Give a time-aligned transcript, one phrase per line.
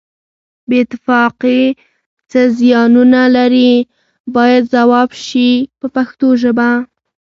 [0.69, 1.61] بې اتفاقي
[2.29, 3.73] څه زیانونه لري
[4.35, 6.69] باید ځواب شي په پښتو ژبه.